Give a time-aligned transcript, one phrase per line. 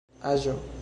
[0.31, 0.55] aĵo